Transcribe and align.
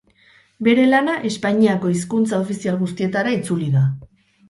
Bere 0.67 0.85
lana 0.93 1.17
Espainiako 1.29 1.93
hizkuntza 1.93 2.39
ofizial 2.47 2.83
guztietara 2.83 3.39
itzuli 3.41 3.73
da. 3.81 3.89